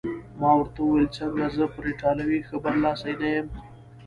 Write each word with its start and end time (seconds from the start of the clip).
ما 0.39 0.51
ورته 0.57 0.79
وویل: 0.83 1.09
څنګه، 1.17 1.43
زه 1.57 1.63
پر 1.73 1.83
ایټالوي 1.91 2.39
ښه 2.47 2.55
برلاسی 2.63 3.13
نه 3.21 3.27
یم؟ 3.35 3.47